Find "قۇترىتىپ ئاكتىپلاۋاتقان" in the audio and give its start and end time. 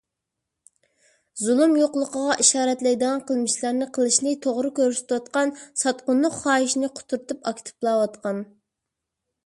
7.01-8.45